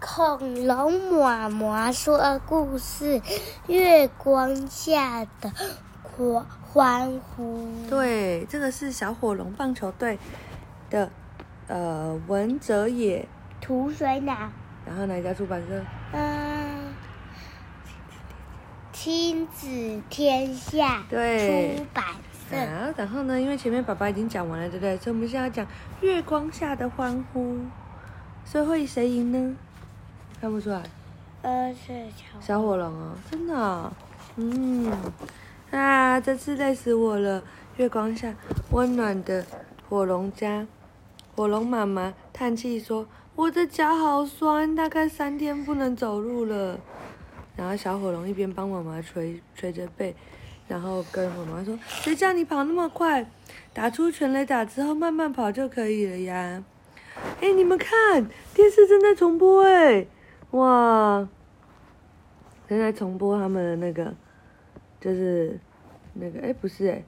[0.00, 3.20] 恐龙妈妈说故事，
[3.66, 5.52] 月光下的
[6.02, 7.66] 欢欢呼。
[7.88, 10.18] 对，这个是小火龙棒球队
[10.90, 11.10] 的，
[11.68, 13.28] 呃，文哲也
[13.60, 14.50] 图水哪？
[14.84, 15.80] 然后哪一家出版社？
[16.12, 16.92] 嗯，
[18.92, 22.04] 亲子天下对出版
[22.50, 22.56] 社。
[22.56, 23.40] 好，然后呢？
[23.40, 24.96] 因为前面爸爸已经讲完了，对不对？
[24.98, 25.66] 所以我们现在要讲
[26.00, 27.56] 月光下的欢呼。
[28.44, 29.56] 所以会谁赢呢？
[30.40, 30.82] 看不出来。
[31.42, 33.92] 呃，是小小火龙啊，真的哦。
[34.36, 34.92] 嗯，
[35.70, 37.42] 啊，这次累死我了。
[37.76, 38.34] 月光下，
[38.70, 39.44] 温暖的
[39.88, 40.66] 火龙家，
[41.34, 46.78] 火龙妈妈叹气说：“我的脚好酸，大概三天不能走路了。”
[47.56, 50.14] 然后小火龙一边帮妈妈捶捶着背，
[50.68, 53.26] 然后跟妈妈说：“谁叫你跑那么快？
[53.72, 56.62] 打出全垒打之后慢慢跑就可以了呀。”
[57.40, 60.06] 哎，你们看，电视正在重播哎，
[60.52, 61.28] 哇，
[62.68, 64.14] 正在重播他们的那个，
[65.00, 65.58] 就是
[66.14, 67.04] 那个哎，不是哎，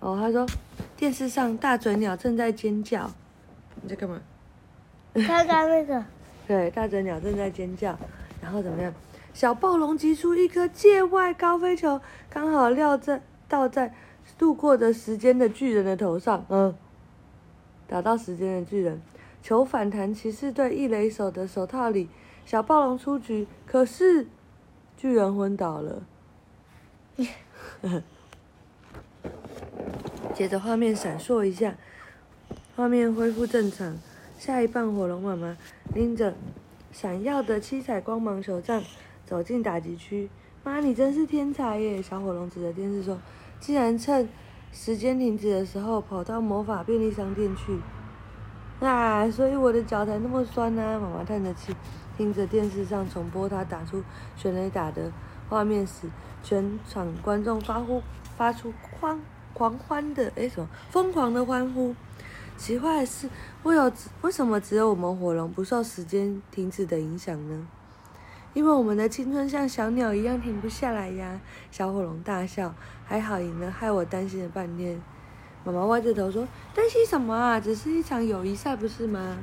[0.00, 0.46] 哦，他说
[0.96, 3.10] 电视上大嘴鸟正在尖叫，
[3.80, 4.20] 你在干嘛？
[5.14, 6.04] 看看那个，
[6.46, 7.96] 对，大嘴鸟正在尖叫，
[8.42, 8.92] 然后怎么样？
[9.32, 13.92] 小暴龙击出一颗界外高飞球，刚好撂在倒在
[14.38, 16.74] 度过的时间的巨人的头上，嗯，
[17.88, 19.00] 打到时间的巨人。
[19.44, 22.08] 球反弹骑士队一垒手的手套里，
[22.46, 24.26] 小暴龙出局，可是
[24.96, 26.02] 巨人昏倒了。
[30.32, 31.74] 接着画面闪烁一下，
[32.74, 33.98] 画面恢复正常。
[34.38, 35.58] 下一棒火龙妈妈
[35.94, 36.34] 拎着
[36.90, 38.82] 闪耀的七彩光芒球杖
[39.26, 40.30] 走进打击区。
[40.62, 42.00] 妈，你真是天才耶！
[42.00, 43.18] 小火龙指着电视说
[43.60, 44.26] ：“竟然趁
[44.72, 47.78] 时间停止的时候跑到魔法便利商店去。”
[48.80, 51.74] 啊，所以我的脚才那么酸呢、妈妈叹着气，
[52.16, 54.02] 听着电视上重播他打出
[54.36, 55.10] 全雷打的
[55.48, 56.08] 画面时，
[56.42, 58.02] 全场观众发呼
[58.36, 59.20] 发出狂
[59.54, 61.94] 狂欢的哎什么疯狂的欢呼。
[62.56, 63.28] 奇怪的是，
[63.62, 63.90] 为有
[64.22, 67.66] 为什么只有我们火龙不受时间停止的影响呢？
[68.52, 71.40] 因为我们的青春像小鸟一样停不下来呀！
[71.72, 72.72] 小火龙大笑，
[73.04, 75.00] 还好赢了，害我担心了半天。
[75.64, 77.58] 妈妈歪着头说：“担心什么啊？
[77.58, 79.38] 只是一场友谊赛，不是吗？”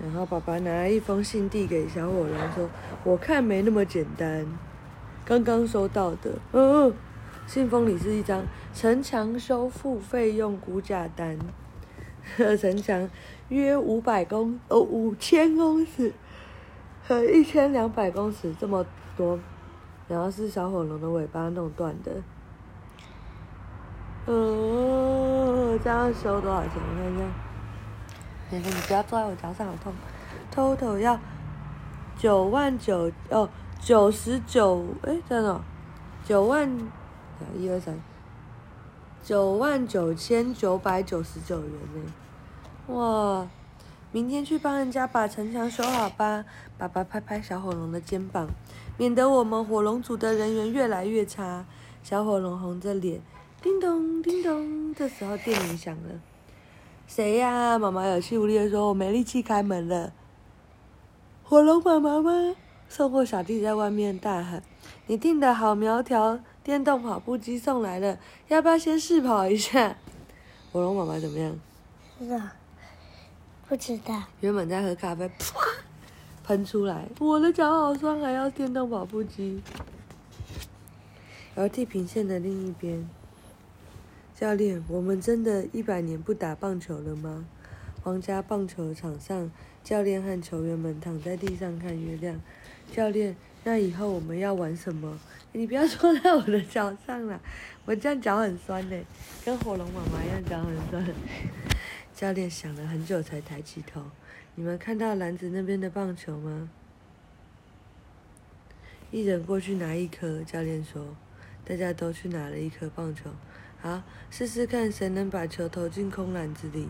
[0.00, 2.68] 然后爸爸拿了一封信递给小火龙，说
[3.04, 4.46] ：“我看没那么简单，
[5.24, 6.32] 刚刚收到的。
[6.52, 6.92] 嗯”，
[7.46, 8.42] 信封里是一张
[8.72, 11.38] 城墙修复费用估价单，
[12.56, 13.08] 城墙
[13.48, 16.12] 约五百公哦五千公尺
[17.06, 18.86] 和一千两百公尺这么
[19.16, 19.38] 多，
[20.08, 22.12] 然后是小火龙的尾巴弄断的。
[24.28, 26.72] 哦，这样收多少钱？
[26.76, 27.24] 我看一下。
[28.50, 29.94] 你说你不要坐在我脚上，好痛。
[30.54, 31.18] Total 要
[32.18, 33.48] 九万九哦，
[33.80, 35.58] 九十九哎，真的，
[36.26, 36.68] 九万，
[37.56, 37.98] 一二三，
[39.24, 42.94] 九万九千九百九十九元呢。
[42.94, 43.46] 哇，
[44.12, 46.44] 明天去帮人家把城墙修好吧。
[46.76, 48.46] 爸爸拍拍小火龙的肩膀，
[48.98, 51.64] 免得我们火龙组的人缘越来越差。
[52.02, 53.22] 小火龙红着脸。
[53.60, 56.20] 叮咚，叮咚，这时候电铃响了。
[57.08, 57.76] 谁呀？
[57.78, 60.12] 妈妈有气无力的说：“我没力气开门了。”
[61.42, 62.54] 火龙妈妈吗？
[62.88, 64.62] 送货小弟在外面大喊
[65.08, 69.96] ：“你订的好苗条电动跑步机送来了，要不要先试跑一下？”
[70.70, 71.58] 火龙妈妈怎么样？
[72.18, 72.40] 不知道，
[73.68, 74.22] 不知道。
[74.40, 75.60] 原本在喝咖啡，啪，
[76.44, 77.08] 喷出来。
[77.18, 79.60] 我的脚好酸，还要电动跑步机。
[81.56, 83.08] 而地平线的另一边。
[84.38, 87.44] 教练，我们真的一百年不打棒球了吗？
[88.04, 89.50] 皇家棒球场上，
[89.82, 92.40] 教练和球员们躺在地上看月亮。
[92.92, 93.34] 教练，
[93.64, 95.18] 那以后我们要玩什么？
[95.50, 97.40] 你不要坐在我的脚上了，
[97.84, 98.96] 我这样脚很酸呢，
[99.44, 101.14] 跟火龙妈妈一样脚很酸。
[102.14, 104.00] 教练想了很久才抬起头，
[104.54, 106.70] 你们看到篮子那边的棒球吗？
[109.10, 110.44] 一人过去拿一颗。
[110.44, 111.16] 教练说，
[111.64, 113.30] 大家都去拿了一颗棒球。
[113.80, 116.88] 好，试试看谁能把球投进空篮子里。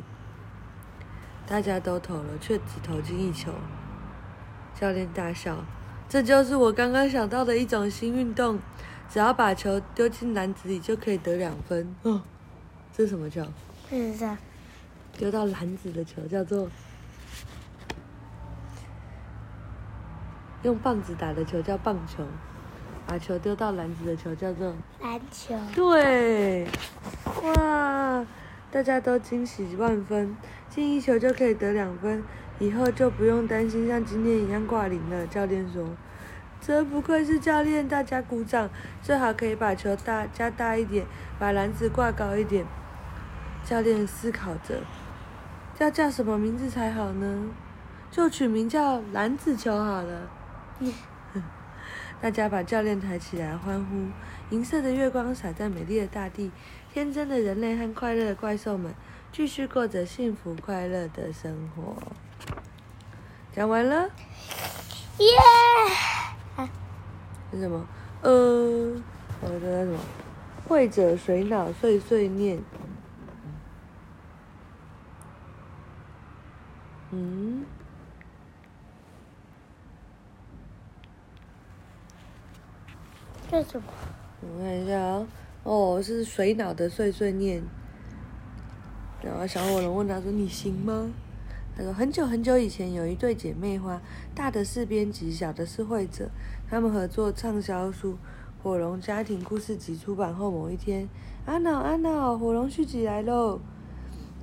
[1.46, 3.52] 大家都投了，却只投进一球。
[4.74, 5.64] 教练大笑
[6.08, 8.58] ：“这就是我刚刚想到的一种新运动，
[9.10, 12.22] 只要把球丢进篮子里就可以得两分。”哦，
[12.92, 13.46] 这是什么球？
[13.88, 14.36] 不知道。
[15.16, 16.70] 丢到篮子的球叫做
[20.62, 22.24] 用棒子打的球叫棒球。
[23.08, 25.54] 把球丢到篮子的球叫做篮球。
[25.74, 26.66] 对，
[27.42, 28.26] 哇，
[28.70, 30.36] 大家都惊喜万分，
[30.68, 32.22] 进一球就可以得两分，
[32.58, 35.26] 以后就不用担心像今天一样挂零了。
[35.28, 35.88] 教练说
[36.60, 38.68] ：“真不愧是教练，大家鼓掌。
[39.00, 41.06] 最好可以把球大加大一点，
[41.38, 42.66] 把篮子挂高一点。”
[43.64, 44.82] 教练思考着，
[45.78, 47.48] 要叫什么名字才好呢？
[48.10, 50.28] 就取名叫篮子球好了。
[50.80, 50.92] 嗯，
[52.20, 54.08] 大家把教练抬起来，欢呼。
[54.50, 56.50] 银色的月光洒在美丽的大地，
[56.92, 58.92] 天真的人类和快乐的怪兽们
[59.30, 61.96] 继续过着幸福快乐的生活。
[63.52, 64.10] 讲完了。
[65.18, 65.26] 耶！
[67.52, 67.86] 是什么？
[68.22, 68.30] 呃，
[69.40, 69.98] 我这叫什么？
[70.66, 72.60] 会者水脑碎碎念。
[77.10, 77.64] 嗯。
[83.50, 83.86] 这什么？
[84.42, 85.26] 我看一下啊，
[85.62, 87.62] 哦，是水脑的碎碎念。
[89.22, 91.10] 然后小火龙问他说：“你行吗？”
[91.74, 94.00] 他说：“很久很久以前，有一对姐妹花，
[94.34, 96.28] 大的是编辑，小的是绘者。
[96.68, 98.12] 他们合作畅销书
[98.62, 101.08] 《火龙家庭故事集》出版后，某一天，
[101.46, 103.60] 阿脑阿脑，火龙续集来喽！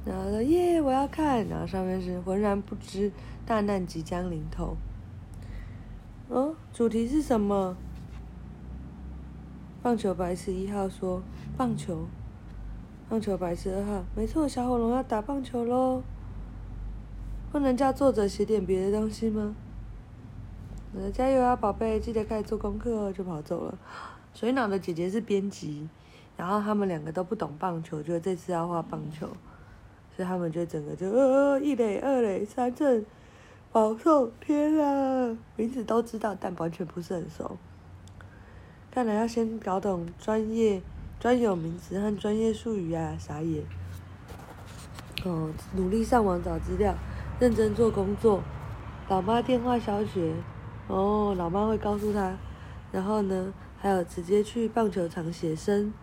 [0.03, 1.47] 然后说：耶，我要看。
[1.47, 3.11] 然后上面是浑然不知
[3.45, 4.75] 大难即将临头。
[6.27, 7.77] 哦，主题是什么？
[9.85, 11.21] 棒球白痴一号说
[11.55, 12.07] ：“棒球。”
[13.07, 16.01] 棒球白痴二号，没错，小火龙要打棒球喽。
[17.51, 19.55] 不能叫作者写点别的东西吗？
[20.95, 23.13] 呃，加油啊，宝贝，记得开始做功课哦。
[23.13, 23.77] 就跑走了。
[24.33, 25.87] 水脑的姐姐是编辑，
[26.35, 29.27] 然后他们两个都不懂棒球，就这次要画棒球，
[30.15, 33.05] 所以他们就整个就呃一垒、二垒、三振、
[33.71, 37.55] 保送，天啊，名字都知道，但完全不是很熟。
[38.95, 40.81] 看来要先搞懂专业、
[41.19, 43.13] 专有名词和专业术语啊！
[43.19, 43.61] 傻眼。
[45.25, 46.95] 哦，努力上网找资料，
[47.37, 48.41] 认真做工作。
[49.09, 50.33] 老妈电话消学。
[50.87, 52.37] 哦，老妈会告诉他。
[52.93, 55.93] 然后呢，还有直接去棒球场写生。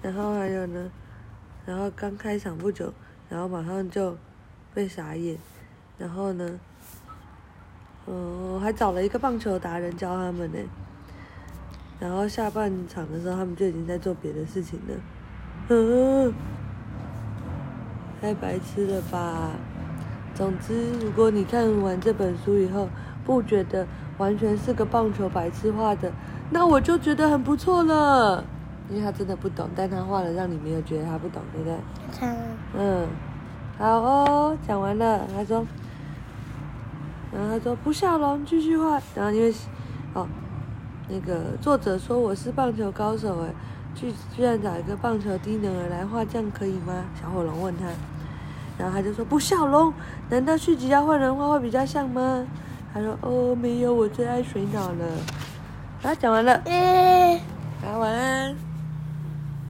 [0.00, 0.92] 然后还有呢，
[1.66, 2.94] 然后刚开场不久，
[3.28, 4.16] 然后马上就
[4.72, 5.36] 被傻眼。
[5.98, 6.60] 然后呢，
[8.04, 10.58] 哦，还找了一个棒球达人教他们呢。
[12.00, 14.94] 然后下半场的时候，他们就已经在做别的事情了，
[15.68, 16.32] 嗯，
[18.20, 19.50] 太白痴了吧！
[20.34, 22.88] 总之，如果你看完这本书以后，
[23.24, 23.84] 不觉得
[24.16, 26.12] 完全是个棒球白痴画的，
[26.50, 28.44] 那我就觉得很不错了，
[28.88, 31.76] 因为他真的不懂，但他画了让你没有觉得他不懂，对不对？
[32.20, 32.36] 嗯。
[32.76, 33.08] 嗯，
[33.76, 35.26] 好哦，讲完了。
[35.34, 35.66] 他说，
[37.32, 39.00] 然后他说不笑容，继续画。
[39.16, 39.52] 然后因为，
[40.14, 40.28] 哦。
[41.08, 43.48] 那个作者说我是棒球高手哎，
[43.94, 47.04] 居居然找一个棒球低能儿来画，这样可以吗？
[47.20, 47.86] 小火龙问他，
[48.78, 49.92] 然后他就说不笑龙，
[50.28, 52.46] 难道续集要换人画会比较像吗？
[52.92, 55.04] 他说哦没有，我最爱水脑了。
[56.02, 56.70] 好，讲完了，大
[57.90, 58.67] 家，晚安。